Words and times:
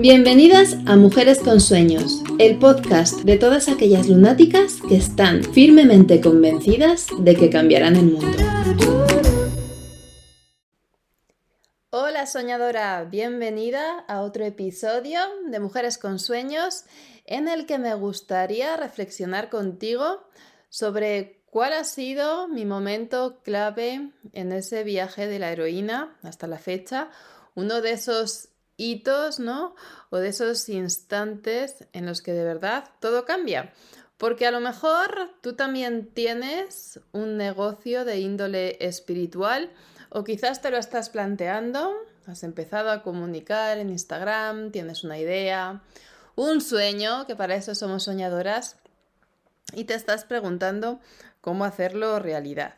Bienvenidas 0.00 0.78
a 0.86 0.96
Mujeres 0.96 1.40
con 1.40 1.60
Sueños, 1.60 2.22
el 2.38 2.58
podcast 2.58 3.20
de 3.24 3.36
todas 3.36 3.68
aquellas 3.68 4.08
lunáticas 4.08 4.78
que 4.88 4.96
están 4.96 5.44
firmemente 5.44 6.22
convencidas 6.22 7.08
de 7.18 7.36
que 7.36 7.50
cambiarán 7.50 7.96
el 7.96 8.06
mundo. 8.06 8.38
Hola 11.90 12.24
soñadora, 12.24 13.04
bienvenida 13.04 13.98
a 14.08 14.22
otro 14.22 14.46
episodio 14.46 15.20
de 15.50 15.60
Mujeres 15.60 15.98
con 15.98 16.18
Sueños 16.18 16.86
en 17.26 17.46
el 17.46 17.66
que 17.66 17.76
me 17.76 17.92
gustaría 17.92 18.78
reflexionar 18.78 19.50
contigo 19.50 20.26
sobre 20.70 21.42
cuál 21.44 21.74
ha 21.74 21.84
sido 21.84 22.48
mi 22.48 22.64
momento 22.64 23.42
clave 23.42 24.12
en 24.32 24.52
ese 24.52 24.82
viaje 24.82 25.26
de 25.26 25.38
la 25.38 25.52
heroína 25.52 26.16
hasta 26.22 26.46
la 26.46 26.56
fecha, 26.56 27.10
uno 27.54 27.82
de 27.82 27.92
esos 27.92 28.49
hitos, 28.80 29.38
¿no? 29.38 29.74
O 30.10 30.16
de 30.16 30.28
esos 30.28 30.68
instantes 30.68 31.86
en 31.92 32.06
los 32.06 32.22
que 32.22 32.32
de 32.32 32.44
verdad 32.44 32.84
todo 33.00 33.24
cambia. 33.24 33.72
Porque 34.16 34.46
a 34.46 34.50
lo 34.50 34.60
mejor 34.60 35.30
tú 35.40 35.54
también 35.54 36.06
tienes 36.12 37.00
un 37.12 37.36
negocio 37.36 38.04
de 38.04 38.20
índole 38.20 38.76
espiritual 38.80 39.70
o 40.10 40.24
quizás 40.24 40.60
te 40.60 40.70
lo 40.70 40.78
estás 40.78 41.10
planteando, 41.10 41.94
has 42.26 42.42
empezado 42.42 42.90
a 42.90 43.02
comunicar 43.02 43.78
en 43.78 43.90
Instagram, 43.90 44.72
tienes 44.72 45.04
una 45.04 45.18
idea, 45.18 45.82
un 46.34 46.60
sueño, 46.60 47.26
que 47.26 47.36
para 47.36 47.54
eso 47.54 47.74
somos 47.74 48.04
soñadoras, 48.04 48.76
y 49.72 49.84
te 49.84 49.94
estás 49.94 50.24
preguntando 50.24 51.00
cómo 51.40 51.64
hacerlo 51.64 52.18
realidad. 52.18 52.74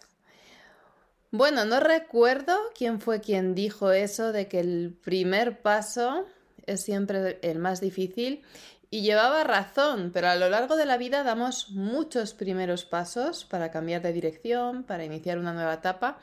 Bueno, 1.34 1.64
no 1.64 1.80
recuerdo 1.80 2.54
quién 2.76 3.00
fue 3.00 3.22
quien 3.22 3.54
dijo 3.54 3.90
eso 3.90 4.32
de 4.32 4.48
que 4.48 4.60
el 4.60 4.94
primer 5.02 5.62
paso 5.62 6.26
es 6.66 6.82
siempre 6.82 7.38
el 7.40 7.58
más 7.58 7.80
difícil 7.80 8.42
y 8.90 9.00
llevaba 9.00 9.42
razón, 9.42 10.10
pero 10.12 10.28
a 10.28 10.36
lo 10.36 10.50
largo 10.50 10.76
de 10.76 10.84
la 10.84 10.98
vida 10.98 11.22
damos 11.22 11.70
muchos 11.70 12.34
primeros 12.34 12.84
pasos 12.84 13.46
para 13.46 13.70
cambiar 13.70 14.02
de 14.02 14.12
dirección, 14.12 14.84
para 14.84 15.06
iniciar 15.06 15.38
una 15.38 15.54
nueva 15.54 15.72
etapa, 15.72 16.18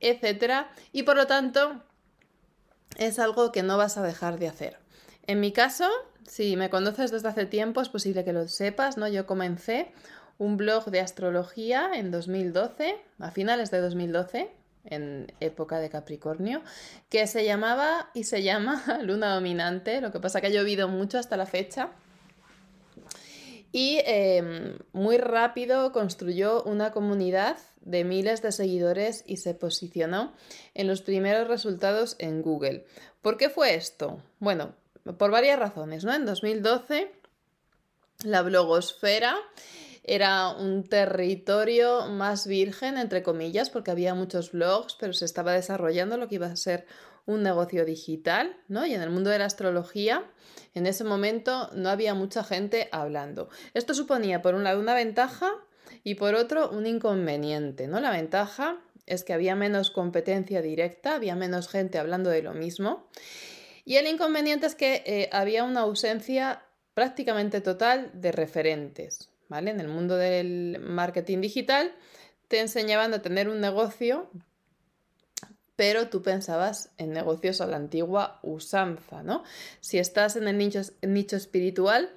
etc. 0.00 0.66
Y 0.92 1.04
por 1.04 1.16
lo 1.16 1.26
tanto 1.26 1.80
es 2.98 3.18
algo 3.18 3.50
que 3.50 3.62
no 3.62 3.78
vas 3.78 3.96
a 3.96 4.02
dejar 4.02 4.38
de 4.38 4.48
hacer. 4.48 4.78
En 5.26 5.40
mi 5.40 5.52
caso, 5.52 5.88
si 6.28 6.54
me 6.56 6.68
conoces 6.68 7.10
desde 7.10 7.28
hace 7.28 7.46
tiempo, 7.46 7.80
es 7.80 7.88
posible 7.88 8.26
que 8.26 8.34
lo 8.34 8.46
sepas, 8.48 8.98
¿no? 8.98 9.08
Yo 9.08 9.24
comencé 9.24 9.90
un 10.38 10.56
blog 10.56 10.86
de 10.86 11.00
astrología 11.00 11.90
en 11.94 12.10
2012, 12.10 12.96
a 13.18 13.30
finales 13.30 13.70
de 13.70 13.80
2012, 13.80 14.50
en 14.84 15.32
época 15.40 15.78
de 15.78 15.90
Capricornio, 15.90 16.62
que 17.08 17.26
se 17.26 17.44
llamaba 17.44 18.10
y 18.14 18.24
se 18.24 18.42
llama 18.42 18.82
Luna 19.02 19.34
Dominante, 19.34 20.00
lo 20.00 20.12
que 20.12 20.20
pasa 20.20 20.40
que 20.40 20.48
ha 20.48 20.50
llovido 20.50 20.88
mucho 20.88 21.18
hasta 21.18 21.36
la 21.36 21.46
fecha. 21.46 21.90
Y 23.72 23.98
em, 24.04 24.78
muy 24.92 25.18
rápido 25.18 25.90
construyó 25.90 26.62
una 26.62 26.92
comunidad 26.92 27.56
de 27.80 28.04
miles 28.04 28.40
de 28.40 28.52
seguidores 28.52 29.24
y 29.26 29.38
se 29.38 29.52
posicionó 29.52 30.32
en 30.74 30.86
los 30.86 31.02
primeros 31.02 31.48
resultados 31.48 32.14
en 32.20 32.40
Google. 32.40 32.86
¿Por 33.20 33.36
qué 33.36 33.50
fue 33.50 33.74
esto? 33.74 34.22
Bueno, 34.38 34.74
por 35.18 35.30
varias 35.30 35.58
razones, 35.58 36.04
¿no? 36.04 36.14
En 36.14 36.24
2012 36.24 37.10
la 38.22 38.42
blogosfera 38.42 39.36
era 40.04 40.50
un 40.50 40.84
territorio 40.84 42.06
más 42.08 42.46
virgen, 42.46 42.98
entre 42.98 43.22
comillas, 43.22 43.70
porque 43.70 43.90
había 43.90 44.14
muchos 44.14 44.52
blogs, 44.52 44.96
pero 45.00 45.14
se 45.14 45.24
estaba 45.24 45.52
desarrollando 45.52 46.18
lo 46.18 46.28
que 46.28 46.34
iba 46.36 46.46
a 46.46 46.56
ser 46.56 46.86
un 47.26 47.42
negocio 47.42 47.86
digital, 47.86 48.54
¿no? 48.68 48.84
Y 48.84 48.92
en 48.92 49.00
el 49.00 49.08
mundo 49.08 49.30
de 49.30 49.38
la 49.38 49.46
astrología, 49.46 50.30
en 50.74 50.86
ese 50.86 51.04
momento 51.04 51.70
no 51.74 51.88
había 51.88 52.12
mucha 52.12 52.44
gente 52.44 52.90
hablando. 52.92 53.48
Esto 53.72 53.94
suponía, 53.94 54.42
por 54.42 54.54
un 54.54 54.62
lado, 54.62 54.78
una 54.78 54.94
ventaja 54.94 55.50
y 56.02 56.16
por 56.16 56.34
otro, 56.34 56.70
un 56.70 56.86
inconveniente, 56.86 57.88
¿no? 57.88 57.98
La 57.98 58.10
ventaja 58.10 58.78
es 59.06 59.24
que 59.24 59.32
había 59.32 59.56
menos 59.56 59.90
competencia 59.90 60.60
directa, 60.60 61.14
había 61.14 61.34
menos 61.34 61.68
gente 61.68 61.98
hablando 61.98 62.28
de 62.28 62.42
lo 62.42 62.52
mismo. 62.52 63.08
Y 63.86 63.96
el 63.96 64.06
inconveniente 64.06 64.66
es 64.66 64.74
que 64.74 65.02
eh, 65.06 65.30
había 65.32 65.64
una 65.64 65.80
ausencia 65.80 66.62
prácticamente 66.92 67.62
total 67.62 68.10
de 68.14 68.32
referentes. 68.32 69.30
En 69.58 69.80
el 69.80 69.88
mundo 69.88 70.16
del 70.16 70.78
marketing 70.80 71.40
digital 71.40 71.94
te 72.48 72.60
enseñaban 72.60 73.14
a 73.14 73.22
tener 73.22 73.48
un 73.48 73.60
negocio, 73.60 74.28
pero 75.76 76.08
tú 76.08 76.22
pensabas 76.22 76.90
en 76.98 77.12
negocios 77.12 77.60
a 77.60 77.66
la 77.66 77.76
antigua 77.76 78.40
usanza, 78.42 79.22
¿no? 79.22 79.44
Si 79.80 79.98
estás 79.98 80.36
en 80.36 80.48
el 80.48 80.58
nicho, 80.58 80.82
nicho 81.02 81.36
espiritual, 81.36 82.10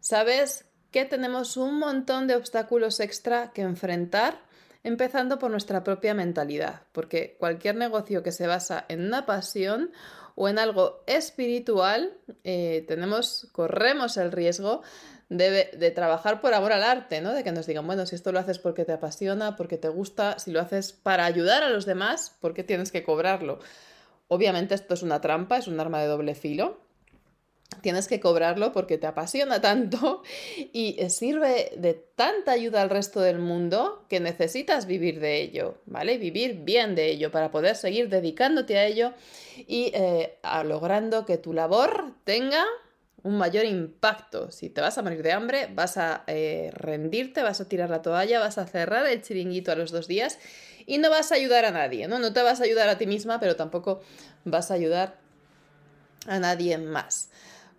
sabes 0.00 0.64
que 0.90 1.04
tenemos 1.04 1.56
un 1.56 1.78
montón 1.78 2.26
de 2.26 2.34
obstáculos 2.34 2.98
extra 3.00 3.52
que 3.52 3.62
enfrentar, 3.62 4.40
empezando 4.82 5.38
por 5.38 5.50
nuestra 5.50 5.84
propia 5.84 6.14
mentalidad, 6.14 6.82
porque 6.92 7.36
cualquier 7.38 7.76
negocio 7.76 8.22
que 8.22 8.32
se 8.32 8.46
basa 8.46 8.84
en 8.88 9.04
una 9.04 9.26
pasión 9.26 9.92
o 10.34 10.48
en 10.48 10.58
algo 10.58 11.02
espiritual, 11.06 12.16
eh, 12.44 12.84
tenemos, 12.88 13.48
corremos 13.52 14.16
el 14.16 14.32
riesgo 14.32 14.82
de, 15.30 15.92
trabajar 15.94 16.40
por 16.40 16.54
amor 16.54 16.72
al 16.72 16.82
arte, 16.82 17.20
¿no? 17.20 17.32
De 17.32 17.44
que 17.44 17.52
nos 17.52 17.66
digan, 17.66 17.86
bueno, 17.86 18.04
si 18.04 18.16
esto 18.16 18.32
lo 18.32 18.40
haces 18.40 18.58
porque 18.58 18.84
te 18.84 18.92
apasiona, 18.92 19.56
porque 19.56 19.78
te 19.78 19.88
gusta, 19.88 20.38
si 20.38 20.50
lo 20.50 20.60
haces 20.60 20.92
para 20.92 21.24
ayudar 21.24 21.62
a 21.62 21.70
los 21.70 21.86
demás, 21.86 22.36
¿por 22.40 22.52
qué 22.52 22.64
tienes 22.64 22.90
que 22.90 23.04
cobrarlo? 23.04 23.60
Obviamente 24.28 24.74
esto 24.74 24.94
es 24.94 25.02
una 25.02 25.20
trampa, 25.20 25.58
es 25.58 25.68
un 25.68 25.78
arma 25.78 26.00
de 26.00 26.08
doble 26.08 26.34
filo. 26.34 26.80
Tienes 27.82 28.08
que 28.08 28.18
cobrarlo 28.18 28.72
porque 28.72 28.98
te 28.98 29.06
apasiona 29.06 29.60
tanto 29.60 30.22
y 30.72 30.96
sirve 31.08 31.70
de 31.76 31.94
tanta 31.94 32.50
ayuda 32.50 32.82
al 32.82 32.90
resto 32.90 33.20
del 33.20 33.38
mundo 33.38 34.04
que 34.08 34.18
necesitas 34.18 34.86
vivir 34.86 35.20
de 35.20 35.40
ello, 35.40 35.76
¿vale? 35.86 36.18
Vivir 36.18 36.56
bien 36.64 36.96
de 36.96 37.08
ello 37.08 37.30
para 37.30 37.52
poder 37.52 37.76
seguir 37.76 38.08
dedicándote 38.08 38.76
a 38.76 38.86
ello 38.86 39.12
y 39.56 39.92
eh, 39.94 40.38
logrando 40.64 41.24
que 41.24 41.38
tu 41.38 41.52
labor 41.52 42.14
tenga 42.24 42.66
un 43.22 43.38
mayor 43.38 43.64
impacto. 43.64 44.50
Si 44.50 44.70
te 44.70 44.80
vas 44.80 44.98
a 44.98 45.02
morir 45.02 45.22
de 45.22 45.32
hambre, 45.32 45.68
vas 45.74 45.96
a 45.96 46.24
eh, 46.26 46.70
rendirte, 46.72 47.42
vas 47.42 47.60
a 47.60 47.68
tirar 47.68 47.90
la 47.90 48.02
toalla, 48.02 48.40
vas 48.40 48.58
a 48.58 48.66
cerrar 48.66 49.06
el 49.06 49.22
chiringuito 49.22 49.72
a 49.72 49.76
los 49.76 49.90
dos 49.90 50.08
días 50.08 50.38
y 50.86 50.98
no 50.98 51.10
vas 51.10 51.32
a 51.32 51.34
ayudar 51.34 51.64
a 51.64 51.70
nadie, 51.70 52.08
¿no? 52.08 52.18
No 52.18 52.32
te 52.32 52.42
vas 52.42 52.60
a 52.60 52.64
ayudar 52.64 52.88
a 52.88 52.98
ti 52.98 53.06
misma, 53.06 53.40
pero 53.40 53.56
tampoco 53.56 54.00
vas 54.44 54.70
a 54.70 54.74
ayudar 54.74 55.18
a 56.26 56.38
nadie 56.38 56.78
más. 56.78 57.30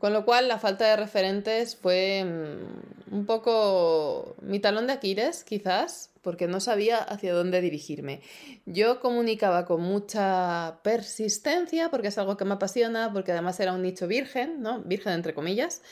Con 0.01 0.13
lo 0.13 0.25
cual, 0.25 0.47
la 0.47 0.57
falta 0.57 0.87
de 0.87 0.95
referentes 0.95 1.75
fue 1.75 2.25
mm, 2.25 3.13
un 3.13 3.25
poco 3.27 4.35
mi 4.41 4.59
talón 4.59 4.87
de 4.87 4.93
Aquiles, 4.93 5.43
quizás, 5.43 6.09
porque 6.23 6.47
no 6.47 6.59
sabía 6.59 6.97
hacia 6.97 7.35
dónde 7.35 7.61
dirigirme. 7.61 8.21
Yo 8.65 8.99
comunicaba 8.99 9.67
con 9.67 9.81
mucha 9.81 10.79
persistencia, 10.81 11.91
porque 11.91 12.07
es 12.07 12.17
algo 12.17 12.35
que 12.35 12.45
me 12.45 12.55
apasiona, 12.55 13.13
porque 13.13 13.31
además 13.31 13.59
era 13.59 13.73
un 13.73 13.83
nicho 13.83 14.07
virgen, 14.07 14.63
¿no? 14.63 14.81
Virgen 14.81 15.13
entre 15.13 15.35
comillas, 15.35 15.83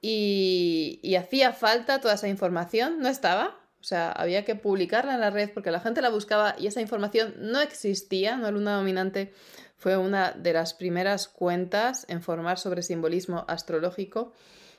y, 0.00 1.00
y 1.02 1.16
hacía 1.16 1.52
falta 1.52 2.00
toda 2.00 2.14
esa 2.14 2.28
información, 2.28 3.00
no 3.00 3.08
estaba, 3.08 3.58
o 3.80 3.82
sea, 3.82 4.12
había 4.12 4.44
que 4.44 4.54
publicarla 4.54 5.14
en 5.14 5.20
la 5.20 5.30
red 5.30 5.50
porque 5.52 5.72
la 5.72 5.80
gente 5.80 6.02
la 6.02 6.10
buscaba 6.10 6.54
y 6.56 6.68
esa 6.68 6.80
información 6.80 7.34
no 7.38 7.60
existía, 7.60 8.36
no 8.36 8.52
Luna 8.52 8.76
Dominante 8.76 9.32
fue 9.80 9.96
una 9.96 10.32
de 10.32 10.52
las 10.52 10.74
primeras 10.74 11.26
cuentas 11.26 12.04
en 12.10 12.20
formar 12.20 12.58
sobre 12.58 12.82
simbolismo 12.82 13.46
astrológico 13.48 14.34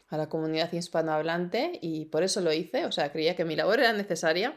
a 0.09 0.17
la 0.17 0.29
comunidad 0.29 0.71
hispanohablante 0.71 1.79
y 1.81 2.05
por 2.05 2.21
eso 2.21 2.39
lo 2.39 2.53
hice, 2.53 2.85
o 2.85 2.91
sea, 2.91 3.11
creía 3.11 3.35
que 3.35 3.43
mi 3.43 3.55
labor 3.55 3.79
era 3.79 3.93
necesaria 3.93 4.55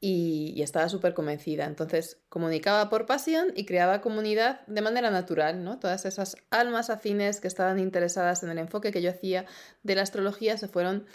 y, 0.00 0.60
estaba 0.60 0.90
súper 0.90 1.14
convencida. 1.14 1.64
Entonces 1.64 2.18
comunicaba 2.28 2.90
por 2.90 3.06
pasión 3.06 3.54
y 3.56 3.64
creaba 3.64 4.02
comunidad 4.02 4.66
de 4.66 4.82
manera 4.82 5.10
natural, 5.10 5.64
¿no? 5.64 5.78
Todas 5.78 6.04
esas 6.04 6.36
almas 6.50 6.90
afines 6.90 7.40
que 7.40 7.48
estaban 7.48 7.78
interesadas 7.78 8.42
en 8.42 8.50
el 8.50 8.58
enfoque 8.58 8.92
que 8.92 9.00
yo 9.00 9.08
hacía 9.08 9.46
de 9.82 9.94
la 9.94 10.02
astrología 10.02 10.58
se 10.58 10.68
fueron 10.68 11.06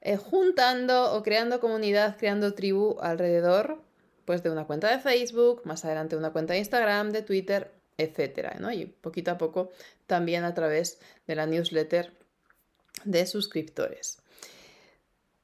eh, 0.00 0.16
juntando 0.16 1.14
o 1.14 1.22
creando 1.22 1.60
comunidad, 1.60 2.16
creando 2.18 2.54
tribu 2.54 2.96
alrededor 3.00 3.87
pues 4.28 4.42
de 4.42 4.50
una 4.50 4.66
cuenta 4.66 4.90
de 4.90 4.98
Facebook, 4.98 5.62
más 5.64 5.86
adelante 5.86 6.14
una 6.14 6.34
cuenta 6.34 6.52
de 6.52 6.58
Instagram, 6.58 7.12
de 7.12 7.22
Twitter, 7.22 7.72
etcétera, 7.96 8.58
¿no? 8.60 8.70
Y 8.70 8.84
poquito 8.84 9.30
a 9.30 9.38
poco 9.38 9.70
también 10.06 10.44
a 10.44 10.52
través 10.52 11.00
de 11.26 11.34
la 11.34 11.46
newsletter 11.46 12.12
de 13.06 13.24
suscriptores. 13.24 14.18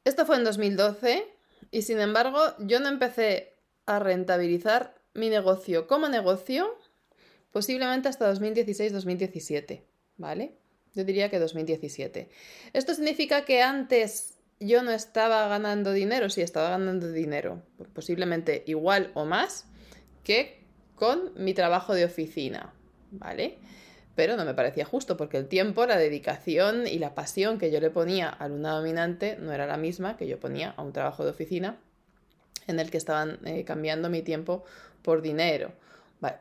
Esto 0.05 0.27
fue 0.27 0.37
en 0.37 0.45
2012 0.45 1.27
y 1.71 1.81
sin 1.81 1.99
embargo, 1.99 2.39
yo 2.59 2.79
no 2.79 2.91
empecé 2.91 3.55
a 3.87 4.01
rentabilizar 4.01 4.95
mi 5.15 5.31
negocio 5.31 5.87
como 5.87 6.11
negocio 6.11 6.79
posiblemente 7.53 8.11
hasta 8.11 8.31
2016-2017, 8.35 9.81
¿vale? 10.19 10.59
Yo 10.93 11.05
diría 11.05 11.31
que 11.31 11.39
2017. 11.39 12.29
Esto 12.75 12.95
significa 12.95 13.47
que 13.47 13.63
antes 13.63 14.34
yo 14.67 14.83
no 14.83 14.91
estaba 14.91 15.47
ganando 15.49 15.93
dinero, 15.93 16.31
sí 16.31 16.43
estaba 16.43 16.71
ganando 16.71 17.11
dinero, 17.11 17.63
posiblemente 17.93 18.63
igual 18.67 19.11
o 19.15 19.25
más 19.25 19.67
que 20.23 20.65
con 20.95 21.33
mi 21.37 21.55
trabajo 21.55 21.95
de 21.95 22.05
oficina, 22.05 22.73
¿vale? 23.11 23.59
pero 24.15 24.37
no 24.37 24.45
me 24.45 24.55
parecía 24.55 24.85
justo 24.85 25.17
porque 25.17 25.39
el 25.39 25.49
tiempo, 25.49 25.87
la 25.87 25.99
dedicación 25.99 26.87
y 26.87 26.99
la 26.99 27.15
pasión 27.15 27.59
que 27.59 27.71
yo 27.71 27.81
le 27.81 27.91
ponía 27.91 28.29
a 28.29 28.47
una 28.47 28.73
dominante 28.73 29.37
no 29.41 29.53
era 29.53 29.67
la 29.67 29.77
misma 29.77 30.17
que 30.17 30.27
yo 30.27 30.39
ponía 30.39 30.75
a 30.77 30.83
un 30.83 30.93
trabajo 30.93 31.25
de 31.25 31.31
oficina 31.31 31.79
en 32.67 32.79
el 32.79 32.91
que 32.91 32.97
estaban 32.97 33.39
eh, 33.45 33.65
cambiando 33.65 34.09
mi 34.09 34.23
tiempo 34.23 34.65
por 35.03 35.21
dinero. 35.21 35.73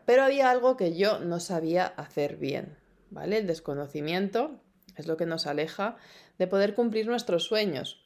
Pero 0.06 0.24
había 0.24 0.50
algo 0.50 0.78
que 0.78 0.96
yo 0.96 1.20
no 1.20 1.42
sabía 1.42 1.86
hacer 1.86 2.38
bien, 2.38 2.78
¿vale? 3.10 3.40
El 3.40 3.48
desconocimiento 3.48 4.52
es 4.96 5.08
lo 5.08 5.18
que 5.18 5.26
nos 5.26 5.46
aleja 5.46 5.98
de 6.38 6.48
poder 6.48 6.74
cumplir 6.74 7.08
nuestros 7.08 7.44
sueños. 7.44 8.03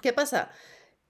¿Qué 0.00 0.12
pasa? 0.12 0.50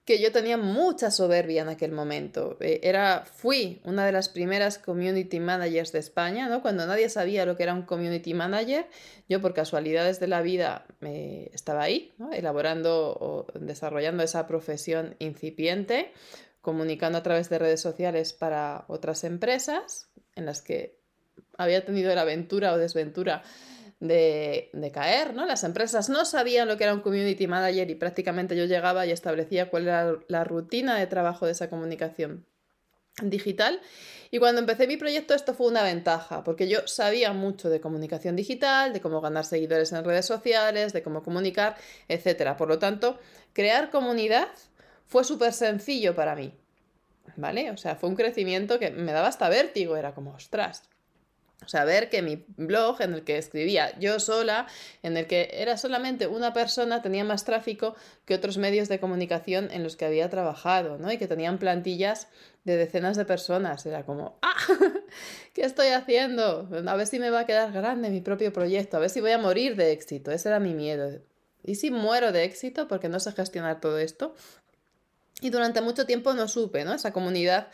que 0.05 0.19
yo 0.19 0.33
tenía 0.33 0.57
mucha 0.57 1.11
soberbia 1.11 1.61
en 1.61 1.69
aquel 1.69 1.91
momento. 1.91 2.57
Eh, 2.59 2.81
era, 2.83 3.23
fui 3.25 3.81
una 3.85 4.05
de 4.05 4.11
las 4.11 4.27
primeras 4.27 4.77
community 4.77 5.39
managers 5.39 5.93
de 5.93 5.99
España, 5.99 6.49
¿no? 6.49 6.61
Cuando 6.61 6.85
nadie 6.85 7.07
sabía 7.07 7.45
lo 7.45 7.55
que 7.55 7.63
era 7.63 7.73
un 7.73 7.83
community 7.83 8.33
manager, 8.33 8.87
yo 9.29 9.39
por 9.39 9.53
casualidades 9.53 10.19
de 10.19 10.27
la 10.27 10.41
vida 10.41 10.85
me 10.99 11.45
estaba 11.53 11.83
ahí, 11.83 12.13
elaborando 12.33 13.15
o 13.17 13.47
desarrollando 13.57 14.23
esa 14.23 14.45
profesión 14.45 15.15
incipiente, 15.19 16.11
comunicando 16.59 17.17
a 17.17 17.23
través 17.23 17.49
de 17.49 17.59
redes 17.59 17.79
sociales 17.79 18.33
para 18.33 18.83
otras 18.89 19.23
empresas 19.23 20.09
en 20.35 20.45
las 20.45 20.61
que 20.61 20.99
había 21.57 21.85
tenido 21.85 22.13
la 22.13 22.21
aventura 22.21 22.73
o 22.73 22.77
desventura 22.77 23.43
de, 24.03 24.91
caer, 24.93 25.33
¿no? 25.33 25.45
Las 25.45 25.63
empresas 25.63 26.09
no 26.09 26.25
sabían 26.25 26.67
lo 26.67 26.77
que 26.77 26.83
era 26.83 26.93
un 26.93 26.99
community 26.99 27.47
manager 27.47 27.89
y 27.89 27.95
prácticamente 27.95 28.55
yo 28.55 28.65
llegaba 28.65 29.05
y 29.05 29.11
establecía 29.11 29.69
cuál 29.69 29.83
era 29.83 30.17
la 30.27 30.43
rutina 30.43 30.97
de 30.97 31.07
trabajo 31.07 31.45
de 31.45 31.53
esa 31.53 31.69
comunicación 31.69 32.45
digital. 33.21 33.79
Y 34.29 34.39
cuando 34.39 34.59
empecé 34.59 34.87
mi 34.87 34.97
proyecto 34.97 35.33
esto 35.33 35.53
fue 35.53 35.67
una 35.67 35.83
ventaja, 35.83 36.43
porque 36.43 36.67
yo 36.67 36.85
sabía 36.85 37.31
mucho 37.31 37.69
de 37.69 37.79
comunicación 37.79 38.35
digital, 38.35 38.91
de 38.91 38.99
cómo 38.99 39.21
ganar 39.21 39.45
seguidores 39.45 39.93
en 39.93 40.03
redes 40.03 40.25
sociales, 40.25 40.91
de 40.91 41.01
cómo 41.01 41.23
comunicar, 41.23 41.77
etc. 42.09 42.57
Por 42.57 42.67
lo 42.67 42.79
tanto, 42.79 43.19
crear 43.53 43.89
comunidad 43.89 44.49
fue 45.07 45.23
súper 45.23 45.53
sencillo 45.53 46.13
para 46.13 46.35
mí. 46.35 46.53
¿Vale? 47.37 47.71
O 47.71 47.77
sea, 47.77 47.95
fue 47.95 48.09
un 48.09 48.15
crecimiento 48.15 48.79
que 48.79 48.91
me 48.91 49.13
daba 49.13 49.29
hasta 49.29 49.47
vértigo, 49.47 49.95
era 49.95 50.13
como, 50.13 50.31
ostras, 50.31 50.83
o 51.65 51.69
sea, 51.69 51.85
ver 51.85 52.09
que 52.09 52.21
mi 52.21 52.45
blog 52.57 53.01
en 53.01 53.13
el 53.13 53.23
que 53.23 53.37
escribía 53.37 53.97
yo 53.99 54.19
sola, 54.19 54.67
en 55.01 55.17
el 55.17 55.27
que 55.27 55.49
era 55.53 55.77
solamente 55.77 56.27
una 56.27 56.53
persona, 56.53 57.01
tenía 57.01 57.23
más 57.23 57.45
tráfico 57.45 57.95
que 58.25 58.35
otros 58.35 58.57
medios 58.57 58.89
de 58.89 58.99
comunicación 58.99 59.69
en 59.71 59.83
los 59.83 59.95
que 59.95 60.05
había 60.05 60.29
trabajado, 60.29 60.97
¿no? 60.97 61.11
Y 61.11 61.17
que 61.17 61.27
tenían 61.27 61.57
plantillas 61.57 62.27
de 62.63 62.77
decenas 62.77 63.17
de 63.17 63.25
personas. 63.25 63.85
Era 63.85 64.05
como, 64.05 64.37
¡ah! 64.41 64.55
¿Qué 65.53 65.63
estoy 65.63 65.87
haciendo? 65.87 66.69
A 66.87 66.95
ver 66.95 67.07
si 67.07 67.19
me 67.19 67.29
va 67.29 67.41
a 67.41 67.45
quedar 67.45 67.71
grande 67.71 68.09
mi 68.09 68.21
propio 68.21 68.53
proyecto, 68.53 68.97
a 68.97 68.99
ver 68.99 69.09
si 69.09 69.21
voy 69.21 69.31
a 69.31 69.37
morir 69.37 69.75
de 69.75 69.91
éxito. 69.91 70.31
Ese 70.31 70.49
era 70.49 70.59
mi 70.59 70.73
miedo. 70.73 71.21
¿Y 71.63 71.75
si 71.75 71.91
muero 71.91 72.31
de 72.31 72.43
éxito 72.43 72.87
porque 72.87 73.09
no 73.09 73.19
sé 73.19 73.31
gestionar 73.31 73.79
todo 73.79 73.97
esto? 73.99 74.35
Y 75.41 75.49
durante 75.49 75.81
mucho 75.81 76.05
tiempo 76.05 76.33
no 76.33 76.47
supe, 76.47 76.85
¿no? 76.85 76.93
Esa 76.93 77.11
comunidad 77.11 77.67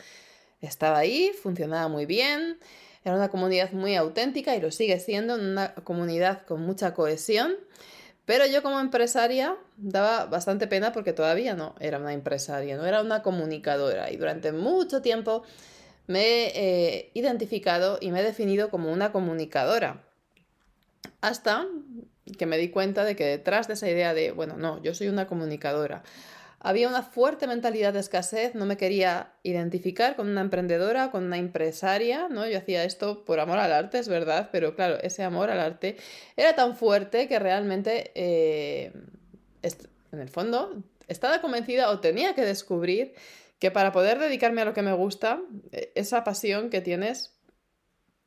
estaba 0.60 0.98
ahí, 0.98 1.32
funcionaba 1.42 1.88
muy 1.88 2.06
bien. 2.06 2.58
Era 3.04 3.16
una 3.16 3.28
comunidad 3.28 3.72
muy 3.72 3.94
auténtica 3.96 4.54
y 4.54 4.60
lo 4.60 4.70
sigue 4.70 4.98
siendo, 5.00 5.34
una 5.34 5.74
comunidad 5.74 6.44
con 6.46 6.62
mucha 6.62 6.94
cohesión. 6.94 7.54
Pero 8.26 8.46
yo 8.46 8.62
como 8.62 8.78
empresaria 8.78 9.56
daba 9.76 10.26
bastante 10.26 10.66
pena 10.66 10.92
porque 10.92 11.12
todavía 11.12 11.54
no 11.54 11.74
era 11.80 11.98
una 11.98 12.12
empresaria, 12.12 12.76
no 12.76 12.86
era 12.86 13.00
una 13.00 13.22
comunicadora. 13.22 14.10
Y 14.10 14.16
durante 14.16 14.52
mucho 14.52 15.02
tiempo 15.02 15.42
me 16.06 16.22
he 16.22 16.52
eh, 16.54 17.10
identificado 17.14 17.98
y 18.00 18.10
me 18.10 18.20
he 18.20 18.22
definido 18.22 18.70
como 18.70 18.92
una 18.92 19.12
comunicadora. 19.12 20.02
Hasta 21.22 21.66
que 22.38 22.46
me 22.46 22.58
di 22.58 22.68
cuenta 22.68 23.04
de 23.04 23.16
que 23.16 23.24
detrás 23.24 23.68
de 23.68 23.74
esa 23.74 23.88
idea 23.88 24.14
de, 24.14 24.32
bueno, 24.32 24.56
no, 24.56 24.82
yo 24.82 24.94
soy 24.94 25.08
una 25.08 25.26
comunicadora, 25.26 26.02
había 26.60 26.88
una 26.88 27.02
fuerte 27.02 27.46
mentalidad 27.46 27.94
de 27.94 28.00
escasez, 28.00 28.54
no 28.54 28.66
me 28.66 28.76
quería 28.76 29.32
identificar 29.42 30.14
con 30.14 30.28
una 30.28 30.42
emprendedora, 30.42 31.10
con 31.10 31.24
una 31.24 31.38
empresaria, 31.38 32.28
¿no? 32.28 32.46
Yo 32.46 32.58
hacía 32.58 32.84
esto 32.84 33.24
por 33.24 33.40
amor 33.40 33.58
al 33.58 33.72
arte, 33.72 33.98
es 33.98 34.08
verdad, 34.08 34.50
pero 34.52 34.76
claro, 34.76 34.98
ese 35.02 35.22
amor 35.22 35.50
al 35.50 35.58
arte 35.58 35.96
era 36.36 36.54
tan 36.54 36.76
fuerte 36.76 37.28
que 37.28 37.38
realmente, 37.38 38.12
eh, 38.14 38.92
en 39.62 40.20
el 40.20 40.28
fondo, 40.28 40.82
estaba 41.08 41.40
convencida 41.40 41.88
o 41.90 42.00
tenía 42.00 42.34
que 42.34 42.44
descubrir 42.44 43.14
que 43.58 43.70
para 43.70 43.90
poder 43.90 44.18
dedicarme 44.18 44.60
a 44.60 44.66
lo 44.66 44.74
que 44.74 44.82
me 44.82 44.92
gusta, 44.92 45.40
e, 45.72 45.92
esa 45.94 46.24
pasión 46.24 46.68
que 46.68 46.82
tienes 46.82 47.36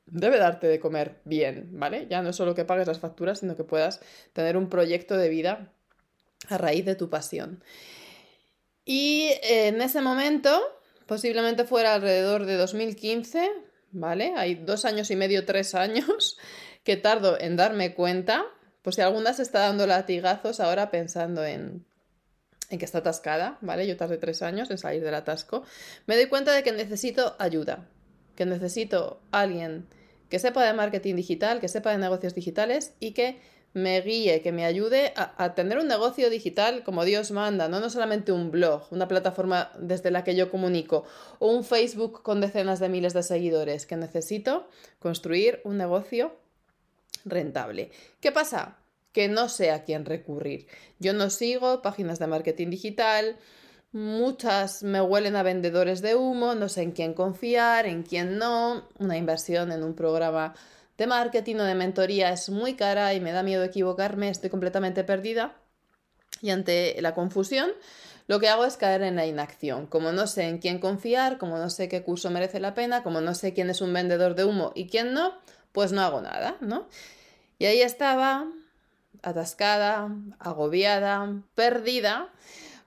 debe 0.08 0.40
darte 0.40 0.68
de 0.68 0.80
comer 0.80 1.22
bien, 1.24 1.70
¿vale? 1.74 2.08
Ya 2.10 2.24
no 2.24 2.30
es 2.30 2.36
solo 2.36 2.56
que 2.56 2.66
pagues 2.66 2.88
las 2.88 3.00
facturas, 3.00 3.40
sino 3.40 3.56
que 3.56 3.64
puedas 3.64 4.02
tener 4.34 4.58
un 4.58 4.70
proyecto 4.70 5.18
de 5.18 5.30
vida 5.30 5.72
a 6.50 6.58
raíz 6.58 6.84
de 6.86 6.96
tu 6.96 7.10
pasión. 7.10 7.64
Y 8.86 9.30
en 9.44 9.82
ese 9.82 10.02
momento, 10.02 10.62
posiblemente 11.06 11.66
fuera 11.66 11.94
alrededor 11.94 12.46
de 12.46 12.56
2015, 12.56 13.50
¿vale? 13.92 14.34
Hay 14.36 14.56
dos 14.56 14.86
años 14.86 15.10
y 15.12 15.16
medio, 15.16 15.46
tres 15.46 15.76
años 15.76 16.38
que 16.84 16.98
tardo 16.98 17.40
en 17.40 17.56
darme 17.56 17.94
cuenta. 17.94 18.46
Pues 18.82 18.98
si 18.98 19.02
alguna 19.02 19.34
se 19.34 19.44
está 19.44 19.60
dando 19.60 19.88
latigazos 19.88 20.60
ahora 20.60 20.92
pensando 20.92 21.46
en, 21.46 21.86
en 22.70 22.80
que 22.80 22.86
está 22.86 22.98
atascada, 22.98 23.58
¿vale? 23.62 23.88
Yo 23.88 23.96
tardé 23.96 24.18
tres 24.18 24.42
años 24.42 24.70
en 24.72 24.78
salir 24.78 25.04
del 25.04 25.16
atasco. 25.16 25.64
Me 26.06 26.16
doy 26.16 26.26
cuenta 26.26 26.52
de 26.54 26.64
que 26.64 26.74
necesito 26.74 27.38
ayuda, 27.40 27.88
que 28.36 28.46
necesito 28.46 29.22
alguien 29.32 29.88
que 30.34 30.40
sepa 30.40 30.66
de 30.66 30.74
marketing 30.74 31.16
digital, 31.16 31.62
que 31.62 31.68
sepa 31.68 31.92
de 31.92 32.00
negocios 32.00 32.34
digitales 32.34 32.96
y 33.00 33.12
que 33.12 33.40
me 33.74 34.00
guíe, 34.02 34.42
que 34.42 34.52
me 34.52 34.66
ayude 34.66 35.14
a, 35.16 35.56
tener 35.56 35.80
un 35.80 35.88
negocio 35.88 36.30
digital 36.30 36.84
como 36.84 37.06
Dios 37.06 37.31
manda, 37.31 37.68
¿no? 37.68 37.80
no 37.80 37.90
solamente 37.90 38.31
un 38.31 38.52
blog, 38.52 38.84
una 38.92 39.08
plataforma 39.08 39.72
desde 39.80 40.12
la 40.12 40.24
que 40.24 40.36
yo 40.36 40.52
comunico, 40.52 41.06
o 41.40 41.48
un 41.48 41.64
Facebook 41.64 42.22
con 42.22 42.40
decenas 42.40 42.80
de 42.80 42.90
miles 42.90 43.14
de 43.14 43.24
seguidores, 43.24 43.86
que 43.86 43.96
necesito 43.96 44.68
construir 45.00 45.60
un 45.64 45.78
negocio 45.78 46.36
rentable. 47.25 47.92
¿Qué 48.20 48.31
pasa? 48.31 48.78
Que 49.12 49.28
no 49.28 49.50
sé 49.50 49.72
a 49.72 49.84
quién 49.84 50.06
recurrir. 50.06 50.68
Yo 51.00 51.14
no 51.14 51.30
sigo 51.30 51.81
páginas 51.81 52.20
de 52.20 52.28
marketing 52.28 52.70
digital, 52.70 53.38
muchas 53.92 54.84
me 54.84 55.02
huelen 55.02 55.36
a 55.36 55.44
vendedores 55.44 56.02
de 56.02 56.16
humo, 56.16 56.54
no 56.54 56.70
sé 56.70 56.84
en 56.84 56.92
quién 56.92 57.14
confiar, 57.14 57.88
en 57.88 58.04
quién 58.04 58.38
no, 58.38 58.88
una 59.00 59.18
inversión 59.18 59.72
en 59.72 59.84
un 59.84 59.96
programa 59.96 60.54
de 60.98 61.07
marketing 61.07 61.56
o 61.57 61.63
de 61.63 61.75
mentoría 61.75 62.31
es 62.31 62.50
muy 62.50 62.75
cara 62.75 63.13
y 63.13 63.19
me 63.19 63.31
da 63.31 63.44
miedo 63.44 63.63
equivocarme, 63.63 64.29
estoy 64.29 64.50
completamente 64.50 65.03
perdida. 65.03 65.56
Y 66.41 66.50
ante 66.50 66.96
la 67.01 67.13
confusión, 67.13 67.72
lo 68.27 68.39
que 68.39 68.50
hago 68.50 68.65
es 68.65 68.77
caer 68.77 69.01
en 69.01 69.15
la 69.15 69.25
inacción. 69.25 69.88
Como 69.88 70.12
no 70.12 70.27
sé 70.27 70.44
en 70.44 70.58
quién 70.60 70.79
confiar, 70.79 71.38
como 71.38 71.58
no 71.58 71.70
sé 71.70 71.89
qué 71.89 72.03
curso 72.03 72.29
merece 72.29 72.60
la 72.60 72.74
pena, 72.74 73.03
como 73.03 73.22
no 73.22 73.34
sé 73.34 73.53
quién 73.53 73.70
es 73.70 73.82
un 73.82 73.94
vendedor 73.94 74.36
de 74.36 74.46
humo 74.46 74.72
y 74.75 74.88
quién 74.88 75.13
no, 75.13 75.34
pues 75.72 75.91
no 75.91 76.01
hago 76.01 76.22
nada, 76.22 76.58
¿no? 76.62 76.88
Y 77.60 77.65
ahí 77.65 77.82
estaba, 77.82 78.48
atascada, 79.22 80.10
agobiada, 80.39 81.41
perdida, 81.56 82.29